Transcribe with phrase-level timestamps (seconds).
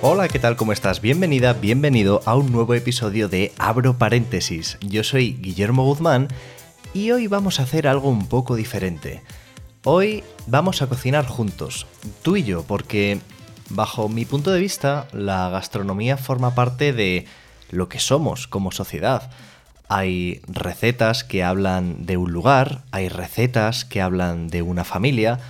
[0.00, 0.54] Hola, ¿qué tal?
[0.54, 1.00] ¿Cómo estás?
[1.00, 4.78] Bienvenida, bienvenido a un nuevo episodio de Abro Paréntesis.
[4.80, 6.28] Yo soy Guillermo Guzmán
[6.94, 9.24] y hoy vamos a hacer algo un poco diferente.
[9.82, 11.88] Hoy vamos a cocinar juntos,
[12.22, 13.18] tú y yo, porque
[13.70, 17.26] bajo mi punto de vista la gastronomía forma parte de
[17.72, 19.32] lo que somos como sociedad.
[19.88, 25.40] Hay recetas que hablan de un lugar, hay recetas que hablan de una familia,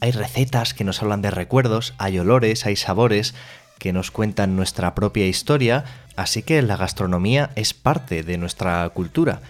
[0.00, 3.34] hay recetas que nos hablan de recuerdos, hay olores, hay sabores
[3.80, 9.40] que nos cuentan nuestra propia historia, así que la gastronomía es parte de nuestra cultura.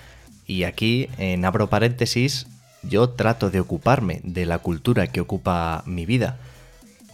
[0.47, 2.47] Y aquí, en abro paréntesis,
[2.83, 6.39] yo trato de ocuparme de la cultura que ocupa mi vida.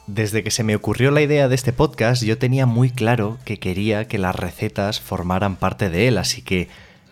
[0.07, 3.59] Desde que se me ocurrió la idea de este podcast, yo tenía muy claro que
[3.59, 6.69] quería que las recetas formaran parte de él, así que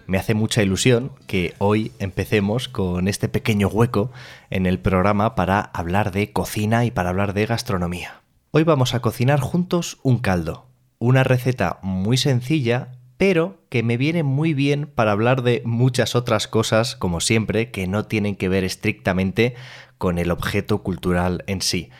[0.06, 4.12] me hace mucha ilusión que hoy empecemos con este pequeño hueco
[4.50, 8.23] en el programa para hablar de cocina y para hablar de gastronomía.
[8.56, 10.68] Hoy vamos a cocinar juntos un caldo,
[11.00, 16.46] una receta muy sencilla, pero que me viene muy bien para hablar de muchas otras
[16.46, 19.56] cosas, como siempre, que no tienen que ver estrictamente
[19.98, 21.90] con el objeto cultural en sí.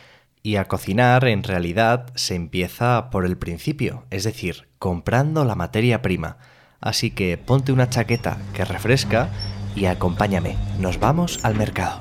[0.43, 6.01] Y a cocinar, en realidad, se empieza por el principio, es decir, comprando la materia
[6.01, 6.37] prima.
[6.79, 9.27] Así que ponte una chaqueta que refresca
[9.75, 10.55] y acompáñame.
[10.79, 11.99] Nos vamos al mercado.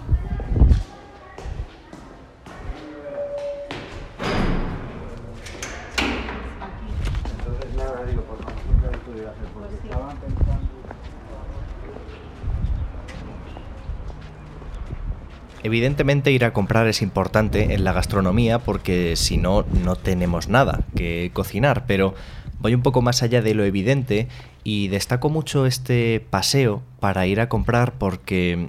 [15.62, 20.80] Evidentemente ir a comprar es importante en la gastronomía porque si no, no tenemos nada
[20.94, 22.14] que cocinar, pero
[22.58, 24.28] voy un poco más allá de lo evidente
[24.62, 28.68] y destaco mucho este paseo para ir a comprar porque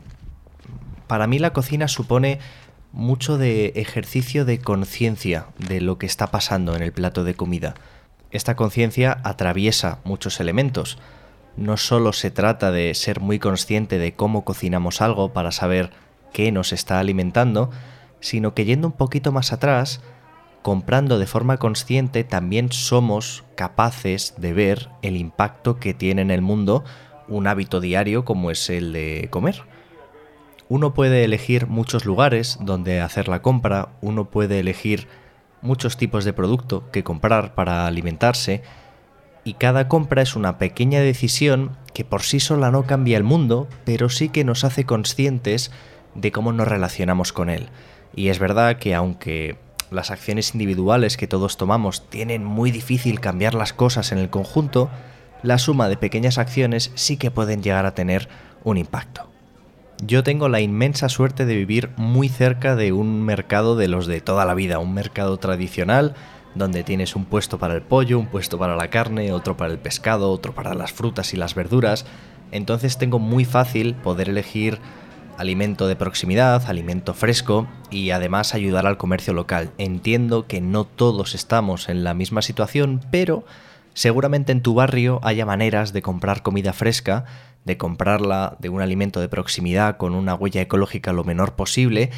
[1.07, 2.39] para mí la cocina supone
[2.93, 7.75] mucho de ejercicio de conciencia de lo que está pasando en el plato de comida.
[8.31, 10.97] Esta conciencia atraviesa muchos elementos.
[11.57, 15.91] No solo se trata de ser muy consciente de cómo cocinamos algo para saber
[16.33, 17.69] qué nos está alimentando,
[18.19, 20.01] sino que yendo un poquito más atrás,
[20.63, 26.41] comprando de forma consciente, también somos capaces de ver el impacto que tiene en el
[26.41, 26.83] mundo
[27.27, 29.63] un hábito diario como es el de comer.
[30.67, 35.07] Uno puede elegir muchos lugares donde hacer la compra, uno puede elegir
[35.61, 38.63] muchos tipos de producto que comprar para alimentarse,
[39.43, 43.67] y cada compra es una pequeña decisión que por sí sola no cambia el mundo,
[43.85, 45.71] pero sí que nos hace conscientes
[46.15, 47.69] de cómo nos relacionamos con él.
[48.15, 49.57] Y es verdad que aunque
[49.91, 54.89] las acciones individuales que todos tomamos tienen muy difícil cambiar las cosas en el conjunto,
[55.43, 58.27] la suma de pequeñas acciones sí que pueden llegar a tener
[58.63, 59.34] un impacto.
[60.03, 64.19] Yo tengo la inmensa suerte de vivir muy cerca de un mercado de los de
[64.19, 66.15] toda la vida, un mercado tradicional
[66.53, 69.79] donde tienes un puesto para el pollo, un puesto para la carne, otro para el
[69.79, 72.05] pescado, otro para las frutas y las verduras.
[72.51, 74.79] Entonces tengo muy fácil poder elegir
[75.37, 79.71] alimento de proximidad, alimento fresco y además ayudar al comercio local.
[79.77, 83.45] Entiendo que no todos estamos en la misma situación, pero
[83.93, 87.25] seguramente en tu barrio haya maneras de comprar comida fresca,
[87.65, 92.11] de comprarla de un alimento de proximidad con una huella ecológica lo menor posible,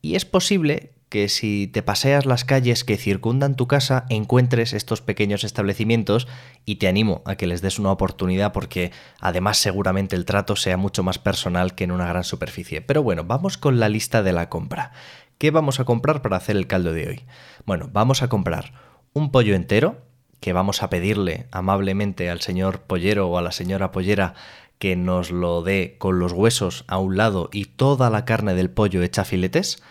[0.00, 5.00] y es posible que si te paseas las calles que circundan tu casa encuentres estos
[5.00, 6.26] pequeños establecimientos
[6.64, 8.90] y te animo a que les des una oportunidad porque
[9.20, 12.80] además seguramente el trato sea mucho más personal que en una gran superficie.
[12.80, 14.90] Pero bueno, vamos con la lista de la compra.
[15.38, 17.20] ¿Qué vamos a comprar para hacer el caldo de hoy?
[17.64, 18.72] Bueno, vamos a comprar
[19.12, 20.02] un pollo entero
[20.40, 24.34] que vamos a pedirle amablemente al señor pollero o a la señora pollera
[24.78, 28.70] que nos lo dé con los huesos a un lado y toda la carne del
[28.70, 29.82] pollo hecha filetes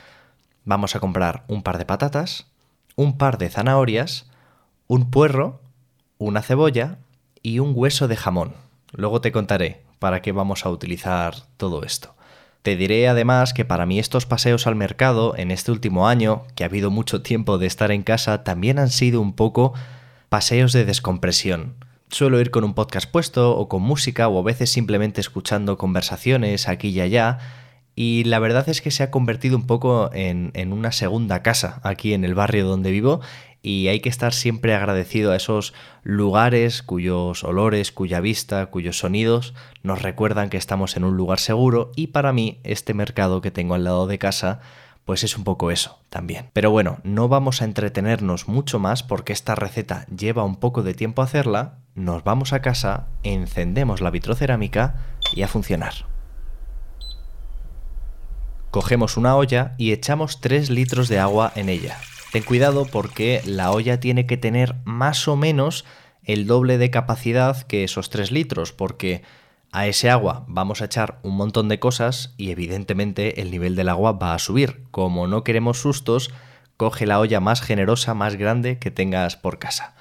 [0.65, 2.47] vamos a comprar un par de patatas,
[2.95, 4.27] un par de zanahorias,
[4.87, 5.61] un puerro,
[6.17, 6.99] una cebolla
[7.41, 8.53] y un hueso de jamón.
[8.91, 12.15] Luego te contaré para qué vamos a utilizar todo esto.
[12.61, 16.63] Te diré además que para mí estos paseos al mercado en este último año, que
[16.63, 19.73] ha habido mucho tiempo de estar en casa, también han sido un poco
[20.29, 21.75] paseos de descompresión.
[22.13, 26.67] Suelo ir con un podcast puesto o con música o a veces simplemente escuchando conversaciones
[26.67, 27.39] aquí y allá.
[27.95, 31.81] Y la verdad es que se ha convertido un poco en, en, una segunda casa
[31.81, 33.21] aquí en el barrio donde vivo
[33.63, 35.73] y hay que estar siempre agradecido a esos
[36.03, 41.91] lugares cuyos olores, cuya vista, cuyos sonidos nos recuerdan que estamos en un lugar seguro.
[41.95, 44.61] Y para mí este mercado que tengo al lado de casa
[45.05, 46.49] pues es un poco eso también.
[46.53, 50.93] Pero bueno, no vamos a entretenernos mucho más porque esta receta lleva un poco de
[50.93, 54.95] tiempo hacerla, nos vamos a casa, encendemos la vitrocerámica
[55.33, 55.93] y a funcionar.
[58.71, 61.97] Cogemos una olla y echamos 3 litros de agua en ella.
[62.31, 65.85] Ten cuidado porque la olla tiene que tener más o menos
[66.23, 69.21] el doble de capacidad que esos 3 litros, porque
[69.73, 73.89] a ese agua vamos a echar un montón de cosas y evidentemente el nivel del
[73.89, 74.83] agua va a subir.
[74.91, 76.31] Como no queremos sustos,
[76.77, 79.95] coge la olla más generosa, más grande que tengas por casa.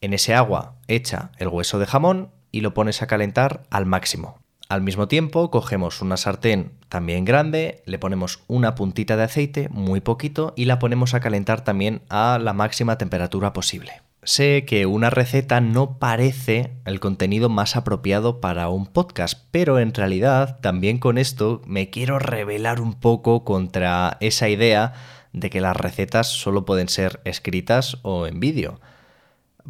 [0.00, 4.38] En ese agua echa el hueso de jamón y lo pones a calentar al máximo.
[4.68, 10.00] Al mismo tiempo, cogemos una sartén también grande, le ponemos una puntita de aceite, muy
[10.00, 14.01] poquito, y la ponemos a calentar también a la máxima temperatura posible.
[14.24, 19.92] Sé que una receta no parece el contenido más apropiado para un podcast, pero en
[19.92, 24.92] realidad también con esto me quiero revelar un poco contra esa idea
[25.32, 28.80] de que las recetas solo pueden ser escritas o en vídeo.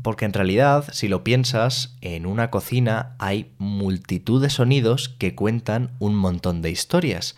[0.02, 5.92] Porque en realidad, si lo piensas, en una cocina hay multitud de sonidos que cuentan
[5.98, 7.36] un montón de historias.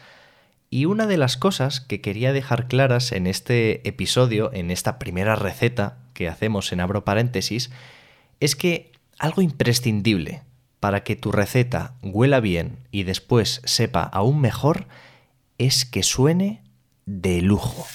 [0.75, 5.37] Y una de las cosas que quería dejar claras en este episodio, en esta primera
[5.37, 7.71] receta que hacemos en abro paréntesis,
[8.41, 8.91] es que
[9.21, 10.43] algo imprescindible
[10.81, 14.89] para que tu receta huela bien y después sepa aún mejor
[15.59, 16.61] es que suene
[17.07, 17.87] de lujo.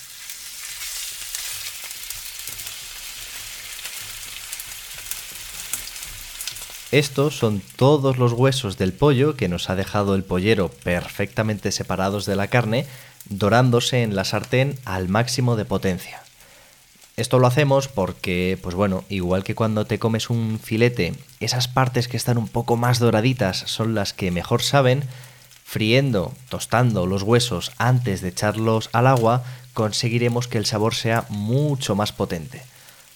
[6.91, 12.25] Estos son todos los huesos del pollo que nos ha dejado el pollero perfectamente separados
[12.25, 12.87] de la carne,
[13.29, 16.23] dorándose en la sartén al máximo de potencia.
[17.15, 22.07] Esto lo hacemos porque, pues bueno, igual que cuando te comes un filete, esas partes
[22.07, 25.03] que están un poco más doraditas son las que mejor saben,
[25.63, 29.43] friendo, tostando los huesos antes de echarlos al agua,
[29.73, 32.63] conseguiremos que el sabor sea mucho más potente.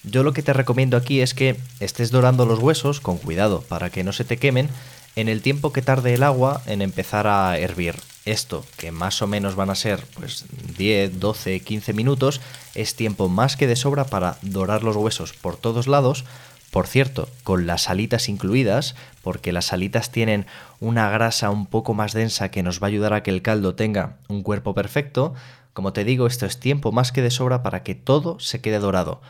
[0.04, 3.90] Yo lo que te recomiendo aquí es que estés dorando los huesos con cuidado para
[3.90, 4.70] que no se te quemen
[5.16, 7.96] en el tiempo que tarde el agua en empezar a hervir.
[8.26, 10.46] Esto, que más o menos van a ser pues
[10.78, 12.42] 10, 12, 15 minutos,
[12.76, 16.26] es tiempo más que de sobra para dorar los huesos por todos lados.
[16.72, 20.48] Por cierto, con las alitas incluidas, porque las alitas tienen
[20.80, 23.76] una grasa un poco más densa que nos va a ayudar a que el caldo
[23.76, 25.34] tenga un cuerpo perfecto.
[25.74, 28.80] Como te digo, esto es tiempo más que de sobra para que todo se quede
[28.80, 29.22] dorado.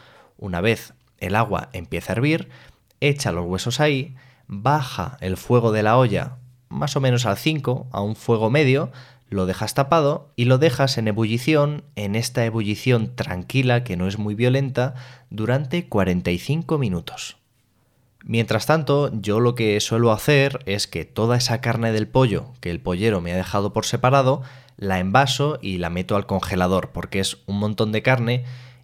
[0.44, 2.50] Una vez el agua empieza a hervir,
[3.00, 4.13] echa los huesos ahí,
[4.45, 6.36] baja el fuego de la olla
[6.68, 8.92] más o menos al 5, a un fuego medio,
[9.30, 14.19] lo dejas tapado y lo dejas en ebullición, en esta ebullición tranquila que no es
[14.19, 14.95] muy violenta,
[15.30, 17.38] durante 45 minutos.
[18.25, 22.69] Mientras tanto, yo lo que suelo hacer es que toda esa carne del pollo que
[22.69, 24.42] el pollero me ha dejado por separado,
[24.75, 28.44] la envaso y la meto al congelador, porque es un montón de carne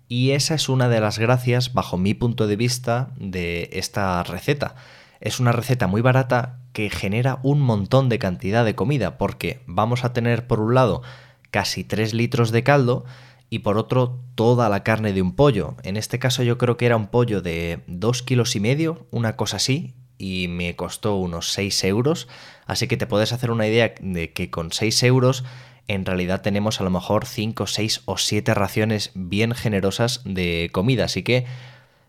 [0.10, 4.76] y esa es una de las gracias, bajo mi punto de vista, de esta receta.
[5.22, 10.04] Es una receta muy barata que genera un montón de cantidad de comida, porque vamos
[10.04, 11.04] a tener por un lado
[11.52, 13.06] casi 3 litros de caldo
[13.52, 15.76] y por otro toda la carne de un pollo.
[15.84, 19.36] En este caso yo creo que era un pollo de 2 kilos y medio, una
[19.36, 22.28] cosa así, y me costó unos 6 euros.
[22.66, 25.44] Así que te puedes hacer una idea de que con 6 euros
[25.90, 31.06] en realidad tenemos a lo mejor 5, 6 o 7 raciones bien generosas de comida.
[31.06, 31.46] Así que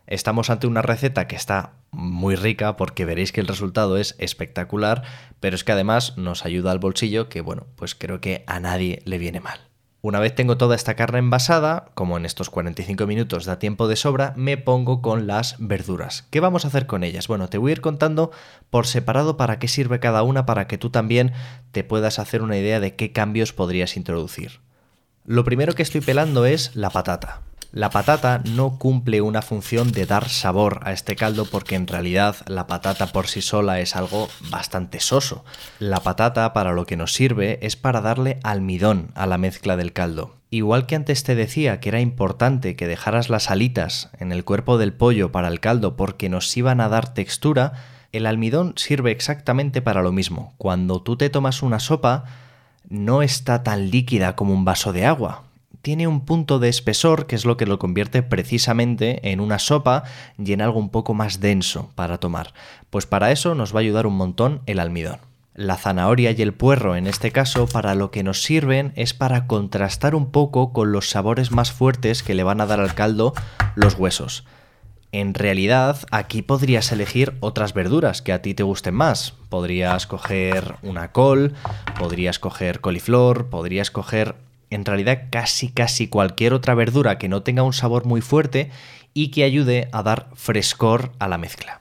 [0.06, 5.02] estamos ante una receta que está muy rica porque veréis que el resultado es espectacular,
[5.40, 9.00] pero es que además nos ayuda al bolsillo que bueno, pues creo que a nadie
[9.06, 9.69] le viene mal.
[10.02, 13.96] Una vez tengo toda esta carne envasada, como en estos 45 minutos da tiempo de
[13.96, 16.26] sobra, me pongo con las verduras.
[16.30, 17.28] ¿Qué vamos a hacer con ellas?
[17.28, 18.30] Bueno, te voy a ir contando
[18.70, 21.32] por separado para qué sirve cada una para que tú también
[21.70, 24.60] te puedas hacer una idea de qué cambios podrías introducir.
[25.26, 27.42] Lo primero que estoy pelando es la patata.
[27.72, 32.34] La patata no cumple una función de dar sabor a este caldo porque en realidad
[32.48, 35.44] la patata por sí sola es algo bastante soso.
[35.78, 39.92] La patata para lo que nos sirve es para darle almidón a la mezcla del
[39.92, 40.34] caldo.
[40.50, 44.76] Igual que antes te decía que era importante que dejaras las alitas en el cuerpo
[44.76, 47.74] del pollo para el caldo porque nos iban a dar textura,
[48.10, 50.54] el almidón sirve exactamente para lo mismo.
[50.58, 52.24] Cuando tú te tomas una sopa,
[52.88, 55.44] no está tan líquida como un vaso de agua
[55.82, 60.04] tiene un punto de espesor que es lo que lo convierte precisamente en una sopa
[60.38, 62.52] y en algo un poco más denso para tomar.
[62.90, 65.18] Pues para eso nos va a ayudar un montón el almidón.
[65.54, 69.46] La zanahoria y el puerro en este caso para lo que nos sirven es para
[69.46, 73.34] contrastar un poco con los sabores más fuertes que le van a dar al caldo
[73.74, 74.44] los huesos.
[75.12, 79.34] En realidad, aquí podrías elegir otras verduras que a ti te gusten más.
[79.48, 81.54] Podrías coger una col,
[81.98, 84.36] podrías coger coliflor, podrías coger
[84.70, 88.70] en realidad casi casi cualquier otra verdura que no tenga un sabor muy fuerte
[89.12, 91.80] y que ayude a dar frescor a la mezcla.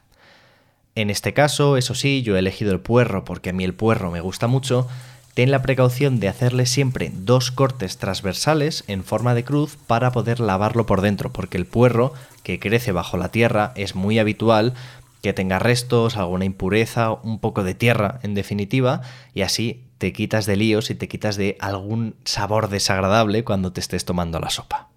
[0.96, 4.12] En este caso, eso sí, yo he elegido el puerro porque a mí el puerro
[4.12, 4.88] me gusta mucho.
[5.34, 10.40] Ten la precaución de hacerle siempre dos cortes transversales en forma de cruz para poder
[10.40, 14.74] lavarlo por dentro, porque el puerro que crece bajo la tierra es muy habitual
[15.22, 19.02] que tenga restos, alguna impureza, un poco de tierra en definitiva,
[19.34, 23.82] y así te quitas de líos y te quitas de algún sabor desagradable cuando te
[23.82, 24.90] estés tomando la sopa.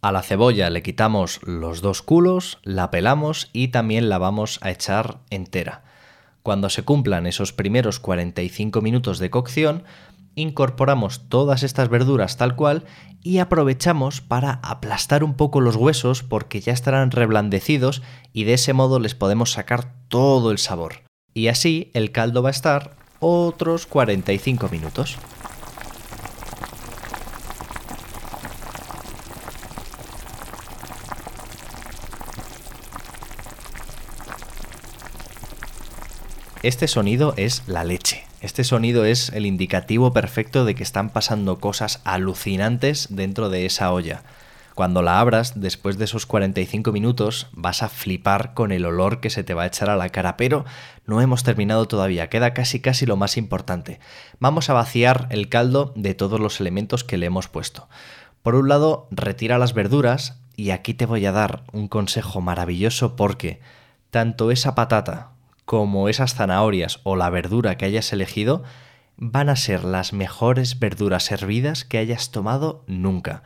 [0.00, 4.70] A la cebolla le quitamos los dos culos, la pelamos y también la vamos a
[4.70, 5.84] echar entera.
[6.42, 9.84] Cuando se cumplan esos primeros 45 minutos de cocción,
[10.34, 12.84] incorporamos todas estas verduras tal cual
[13.22, 18.72] y aprovechamos para aplastar un poco los huesos porque ya estarán reblandecidos y de ese
[18.72, 21.02] modo les podemos sacar todo el sabor.
[21.34, 25.16] Y así el caldo va a estar otros 45 minutos.
[36.64, 38.24] Este sonido es la leche.
[38.40, 43.92] Este sonido es el indicativo perfecto de que están pasando cosas alucinantes dentro de esa
[43.92, 44.22] olla.
[44.74, 49.28] Cuando la abras, después de esos 45 minutos, vas a flipar con el olor que
[49.28, 50.64] se te va a echar a la cara, pero
[51.04, 54.00] no hemos terminado todavía, queda casi casi lo más importante.
[54.40, 57.88] Vamos a vaciar el caldo de todos los elementos que le hemos puesto.
[58.42, 63.14] Por un lado, retira las verduras y aquí te voy a dar un consejo maravilloso
[63.14, 63.60] porque
[64.10, 65.32] tanto esa patata
[65.64, 68.62] como esas zanahorias o la verdura que hayas elegido
[69.16, 73.42] van a ser las mejores verduras hervidas que hayas tomado nunca.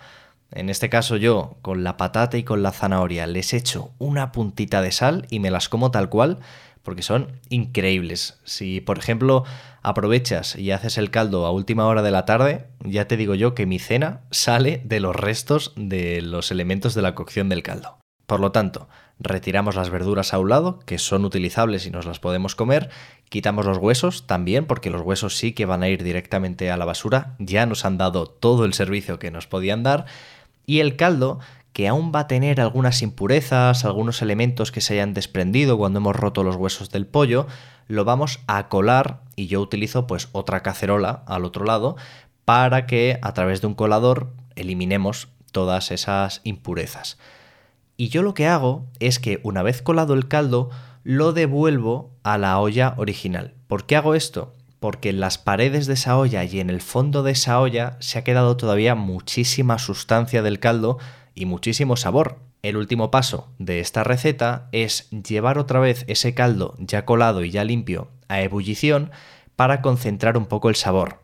[0.57, 4.81] En este caso yo con la patata y con la zanahoria les echo una puntita
[4.81, 6.39] de sal y me las como tal cual
[6.83, 8.41] porque son increíbles.
[8.45, 9.45] Si por ejemplo
[9.83, 13.55] aprovechas y haces el caldo a última hora de la tarde, ya te digo yo
[13.55, 17.99] que mi cena sale de los restos de los elementos de la cocción del caldo.
[18.27, 22.19] Por lo tanto, retiramos las verduras a un lado, que son utilizables y nos las
[22.19, 22.91] podemos comer,
[23.29, 26.87] quitamos los huesos también, porque los huesos sí que van a ir directamente a la
[26.87, 30.07] basura, ya nos han dado todo el servicio que nos podían dar,
[30.67, 31.39] y el caldo,
[31.73, 36.17] que aún va a tener algunas impurezas, algunos elementos que se hayan desprendido cuando hemos
[36.17, 37.47] roto los huesos del pollo,
[37.87, 41.97] lo vamos a colar y yo utilizo pues otra cacerola al otro lado
[42.45, 47.19] para que a través de un colador eliminemos todas esas impurezas.
[47.97, 50.71] Y yo lo que hago es que una vez colado el caldo,
[51.03, 53.55] lo devuelvo a la olla original.
[53.69, 54.53] ¿Por qué hago esto?
[54.87, 58.21] Porque en las paredes de esa olla y en el fondo de esa olla se
[58.21, 60.99] ha quedado todavía muchísima sustancia del caldo
[61.35, 62.39] y muchísimo sabor.
[62.63, 67.51] El último paso de esta receta es llevar otra vez ese caldo ya colado y
[67.51, 69.11] ya limpio a ebullición
[69.57, 71.21] para concentrar un poco el sabor.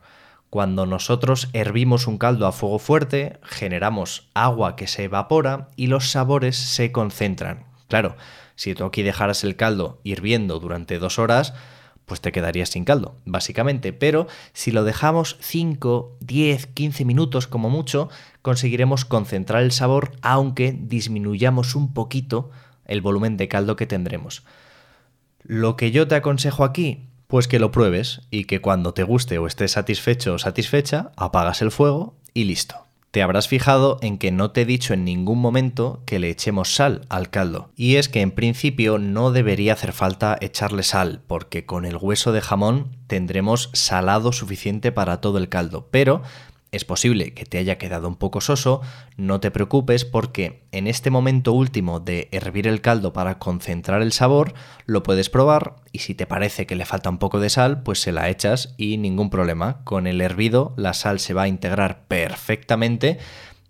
[0.49, 6.09] Cuando nosotros hervimos un caldo a fuego fuerte, generamos agua que se evapora y los
[6.09, 7.63] sabores se concentran.
[7.87, 8.17] Claro,
[8.57, 11.53] si tú aquí dejaras el caldo hirviendo durante dos horas,
[12.05, 13.93] pues te quedarías sin caldo, básicamente.
[13.93, 18.09] Pero si lo dejamos 5, 10, 15 minutos como mucho,
[18.41, 22.51] conseguiremos concentrar el sabor, aunque disminuyamos un poquito
[22.85, 24.43] el volumen de caldo que tendremos.
[25.41, 29.37] Lo que yo te aconsejo aquí, pues que lo pruebes y que cuando te guste
[29.37, 32.82] o estés satisfecho o satisfecha, apagas el fuego y listo.
[33.13, 36.73] Te habrás fijado en que no te he dicho en ningún momento que le echemos
[36.73, 37.69] sal al caldo.
[37.75, 42.31] Y es que en principio no debería hacer falta echarle sal, porque con el hueso
[42.31, 45.89] de jamón tendremos salado suficiente para todo el caldo.
[45.91, 46.23] Pero
[46.73, 48.81] es posible que te haya quedado un poco soso,
[49.15, 54.11] no te preocupes porque en este momento último de hervir el caldo para concentrar el
[54.11, 54.53] sabor,
[54.85, 58.01] lo puedes probar y si te parece que le falta un poco de sal, pues
[58.01, 59.83] se la echas y ningún problema.
[59.83, 63.19] Con el hervido la sal se va a integrar perfectamente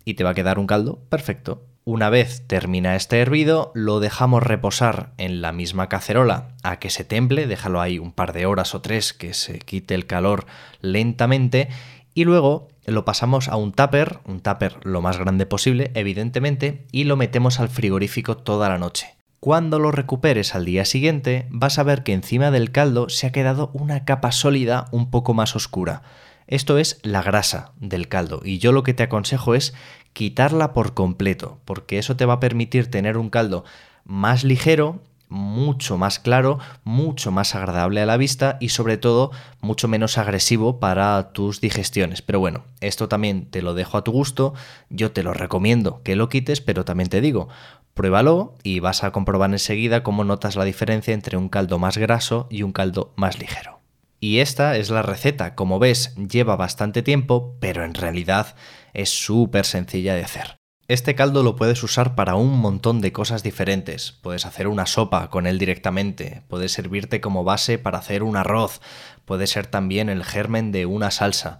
[0.05, 1.67] y te va a quedar un caldo perfecto.
[1.85, 7.03] Una vez termina este hervido, lo dejamos reposar en la misma cacerola a que se
[7.03, 10.45] temple, déjalo ahí un par de horas o tres que se quite el calor
[10.79, 11.67] lentamente
[12.13, 17.05] y luego lo pasamos a un tupper, un tupper lo más grande posible, evidentemente, y
[17.05, 19.15] lo metemos al frigorífico toda la noche.
[19.39, 23.31] Cuando lo recuperes al día siguiente, vas a ver que encima del caldo se ha
[23.31, 26.01] quedado una capa sólida un poco más oscura.
[26.47, 29.73] Esto es la grasa del caldo y yo lo que te aconsejo es
[30.13, 33.65] quitarla por completo, porque eso te va a permitir tener un caldo
[34.05, 35.01] más ligero,
[35.33, 40.79] mucho más claro, mucho más agradable a la vista y sobre todo mucho menos agresivo
[40.79, 42.21] para tus digestiones.
[42.21, 44.53] Pero bueno, esto también te lo dejo a tu gusto,
[44.89, 47.49] yo te lo recomiendo que lo quites, pero también te digo,
[47.95, 52.47] pruébalo y vas a comprobar enseguida cómo notas la diferencia entre un caldo más graso
[52.51, 53.79] y un caldo más ligero.
[54.19, 58.55] Y esta es la receta, como ves, lleva bastante tiempo, pero en realidad
[58.93, 60.62] es súper sencilla de hacer.
[60.93, 64.11] Este caldo lo puedes usar para un montón de cosas diferentes.
[64.11, 68.79] Puedes hacer una sopa con él directamente, puedes servirte como base para hacer un arroz,
[69.25, 71.57] puede ser también el germen de una salsa.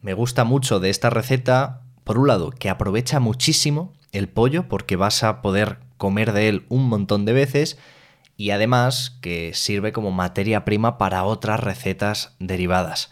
[0.00, 4.96] Me gusta mucho de esta receta, por un lado, que aprovecha muchísimo el pollo porque
[4.96, 7.76] vas a poder comer de él un montón de veces
[8.38, 13.10] y además que sirve como materia prima para otras recetas derivadas.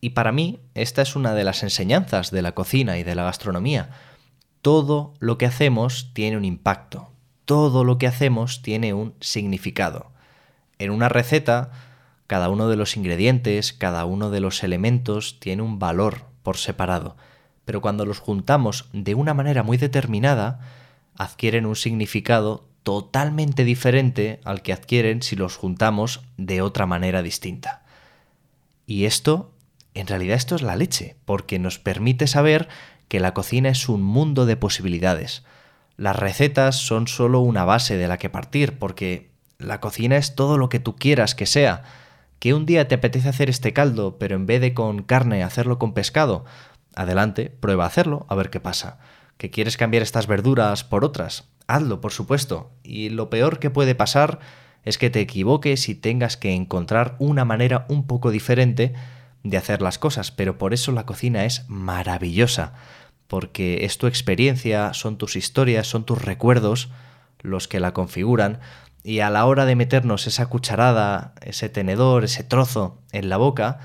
[0.00, 3.24] Y para mí, esta es una de las enseñanzas de la cocina y de la
[3.24, 3.90] gastronomía
[4.62, 7.12] todo lo que hacemos tiene un impacto,
[7.44, 10.10] todo lo que hacemos tiene un significado.
[10.78, 11.70] En una receta,
[12.26, 17.16] cada uno de los ingredientes, cada uno de los elementos tiene un valor por separado,
[17.64, 20.60] pero cuando los juntamos de una manera muy determinada,
[21.16, 27.82] adquieren un significado totalmente diferente al que adquieren si los juntamos de otra manera distinta.
[28.86, 29.52] Y esto,
[29.94, 32.68] en realidad esto es la leche, porque nos permite saber
[33.08, 35.44] que la cocina es un mundo de posibilidades.
[35.96, 40.58] Las recetas son solo una base de la que partir, porque la cocina es todo
[40.58, 41.84] lo que tú quieras que sea.
[42.38, 45.78] Que un día te apetece hacer este caldo, pero en vez de con carne hacerlo
[45.78, 46.44] con pescado,
[46.94, 48.98] adelante, prueba a hacerlo, a ver qué pasa.
[49.38, 52.70] Que quieres cambiar estas verduras por otras, hazlo, por supuesto.
[52.82, 54.40] Y lo peor que puede pasar
[54.84, 58.94] es que te equivoques y tengas que encontrar una manera un poco diferente
[59.50, 62.74] de hacer las cosas, pero por eso la cocina es maravillosa,
[63.26, 66.88] porque es tu experiencia, son tus historias, son tus recuerdos
[67.40, 68.60] los que la configuran,
[69.02, 73.78] y a la hora de meternos esa cucharada, ese tenedor, ese trozo en la boca,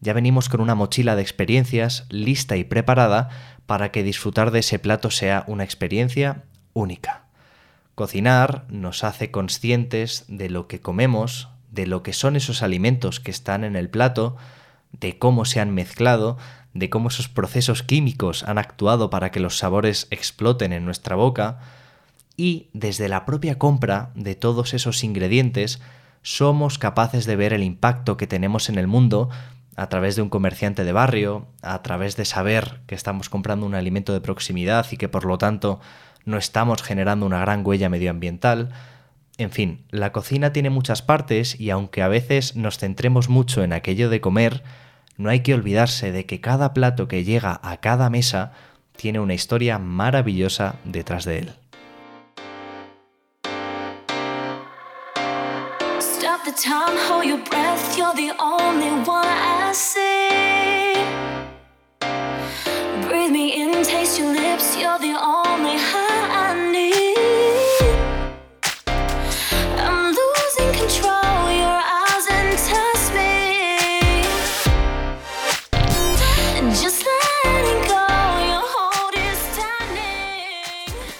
[0.00, 3.28] ya venimos con una mochila de experiencias lista y preparada
[3.66, 7.26] para que disfrutar de ese plato sea una experiencia única.
[7.94, 13.30] Cocinar nos hace conscientes de lo que comemos, de lo que son esos alimentos que
[13.30, 14.36] están en el plato,
[14.92, 16.38] de cómo se han mezclado,
[16.74, 21.58] de cómo esos procesos químicos han actuado para que los sabores exploten en nuestra boca,
[22.36, 25.80] y desde la propia compra de todos esos ingredientes
[26.22, 29.30] somos capaces de ver el impacto que tenemos en el mundo
[29.76, 33.74] a través de un comerciante de barrio, a través de saber que estamos comprando un
[33.74, 35.80] alimento de proximidad y que por lo tanto
[36.24, 38.70] no estamos generando una gran huella medioambiental,
[39.38, 43.72] en fin, la cocina tiene muchas partes y aunque a veces nos centremos mucho en
[43.72, 44.62] aquello de comer,
[45.18, 48.52] no hay que olvidarse de que cada plato que llega a cada mesa
[48.96, 51.52] tiene una historia maravillosa detrás de él.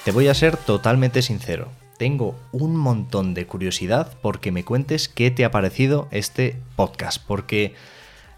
[0.06, 1.66] Te voy a ser totalmente sincero.
[1.98, 7.74] Tengo un montón de curiosidad porque me cuentes qué te ha parecido este podcast, porque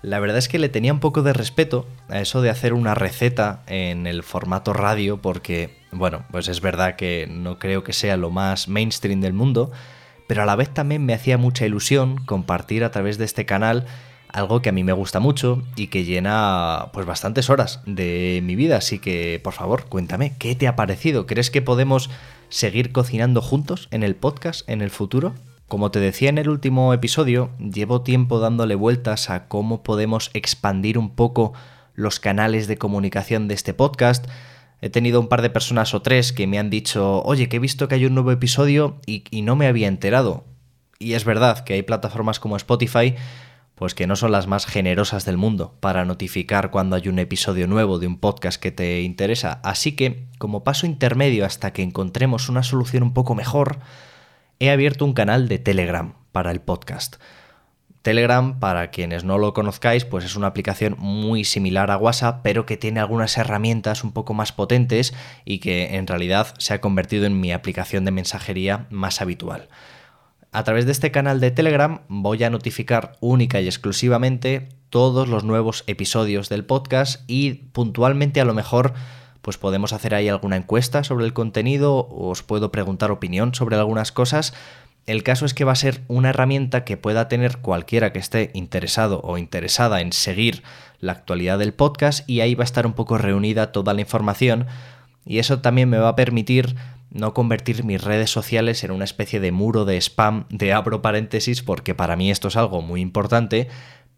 [0.01, 2.95] la verdad es que le tenía un poco de respeto a eso de hacer una
[2.95, 8.17] receta en el formato radio, porque, bueno, pues es verdad que no creo que sea
[8.17, 9.71] lo más mainstream del mundo,
[10.27, 13.85] pero a la vez también me hacía mucha ilusión compartir a través de este canal
[14.33, 18.57] algo que a mí me gusta mucho y que llena pues bastantes horas de mi
[18.57, 21.27] vida, así que por favor, cuéntame, ¿qué te ha parecido?
[21.27, 22.11] ¿Crees que podemos
[22.49, 25.35] seguir cocinando juntos en el podcast en el futuro?
[25.67, 30.97] Como te decía en el último episodio, llevo tiempo dándole vueltas a cómo podemos expandir
[30.97, 31.53] un poco
[31.95, 34.27] los canales de comunicación de este podcast.
[34.81, 37.61] He tenido un par de personas o tres que me han dicho, oye, que he
[37.61, 40.45] visto que hay un nuevo episodio y, y no me había enterado.
[40.99, 43.15] Y es verdad que hay plataformas como Spotify
[43.79, 47.67] pues que no son las más generosas del mundo para notificar cuando hay un episodio
[47.69, 49.61] nuevo de un podcast que te interesa.
[49.63, 53.79] Así que, como paso intermedio hasta que encontremos una solución un poco mejor,
[54.59, 57.17] he abierto un canal de Telegram para el podcast.
[58.03, 62.65] Telegram, para quienes no lo conozcáis, pues es una aplicación muy similar a WhatsApp, pero
[62.65, 65.15] que tiene algunas herramientas un poco más potentes
[65.45, 69.69] y que en realidad se ha convertido en mi aplicación de mensajería más habitual.
[70.51, 75.45] A través de este canal de Telegram voy a notificar única y exclusivamente todos los
[75.45, 78.95] nuevos episodios del podcast y puntualmente a lo mejor
[79.43, 84.11] pues podemos hacer ahí alguna encuesta sobre el contenido, os puedo preguntar opinión sobre algunas
[84.11, 84.55] cosas.
[85.07, 88.51] El caso es que va a ser una herramienta que pueda tener cualquiera que esté
[88.55, 90.63] interesado o interesada en seguir
[90.99, 94.67] la actualidad del podcast y ahí va a estar un poco reunida toda la información
[95.27, 96.75] y eso también me va a permitir
[97.11, 101.63] no convertir mis redes sociales en una especie de muro de spam de abro paréntesis
[101.63, 103.69] porque para mí esto es algo muy importante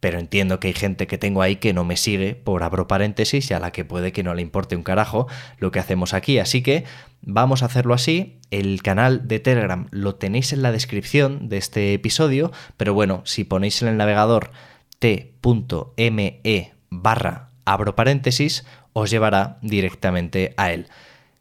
[0.01, 3.51] pero entiendo que hay gente que tengo ahí que no me sigue por abro paréntesis
[3.51, 6.39] y a la que puede que no le importe un carajo lo que hacemos aquí.
[6.39, 6.85] Así que
[7.21, 8.39] vamos a hacerlo así.
[8.51, 13.45] El canal de Telegram lo tenéis en la descripción de este episodio, pero bueno, si
[13.45, 14.51] ponéis en el navegador
[14.99, 16.41] t.me
[16.89, 20.89] barra abro paréntesis, os llevará directamente a él.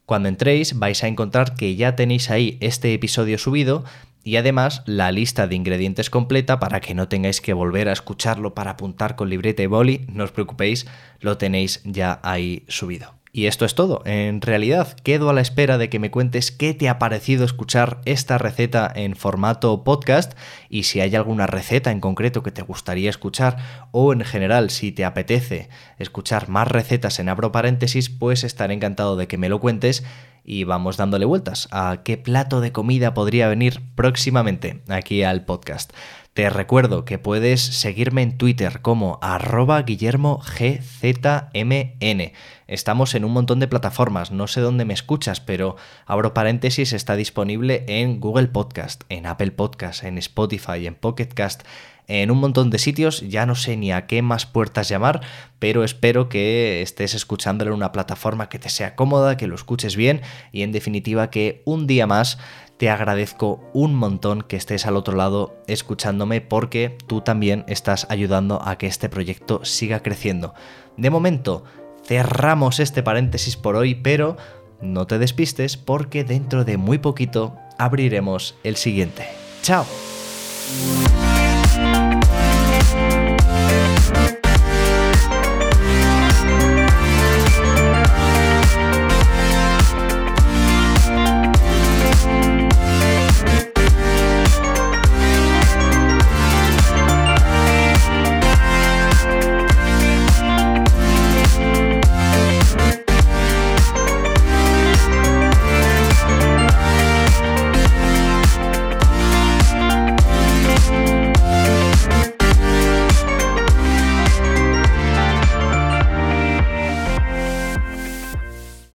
[0.10, 3.84] Cuando entréis vais a encontrar que ya tenéis ahí este episodio subido
[4.24, 8.56] y además la lista de ingredientes completa para que no tengáis que volver a escucharlo
[8.56, 10.88] para apuntar con libreta y boli, no os preocupéis,
[11.20, 13.19] lo tenéis ya ahí subido.
[13.40, 14.02] Y esto es todo.
[14.04, 18.02] En realidad, quedo a la espera de que me cuentes qué te ha parecido escuchar
[18.04, 23.10] esta receta en formato podcast y si hay alguna receta en concreto que te gustaría
[23.10, 23.56] escuchar
[23.94, 29.16] o en general si te apetece escuchar más recetas en abro paréntesis, pues estaré encantado
[29.16, 30.04] de que me lo cuentes
[30.44, 35.94] y vamos dándole vueltas a qué plato de comida podría venir próximamente aquí al podcast.
[36.40, 42.32] Te recuerdo que puedes seguirme en Twitter como arroba guillermogzmn.
[42.66, 45.76] Estamos en un montón de plataformas, no sé dónde me escuchas, pero
[46.06, 51.64] abro paréntesis, está disponible en Google Podcast, en Apple Podcast, en Spotify, en Pocket Cast,
[52.08, 55.20] en un montón de sitios, ya no sé ni a qué más puertas llamar,
[55.60, 59.98] pero espero que estés escuchándolo en una plataforma que te sea cómoda, que lo escuches
[59.98, 60.22] bien
[60.54, 62.38] y en definitiva que un día más
[62.80, 68.62] te agradezco un montón que estés al otro lado escuchándome porque tú también estás ayudando
[68.66, 70.54] a que este proyecto siga creciendo.
[70.96, 71.66] De momento,
[72.06, 74.38] cerramos este paréntesis por hoy, pero
[74.80, 79.28] no te despistes porque dentro de muy poquito abriremos el siguiente.
[79.62, 79.86] ¡Chao!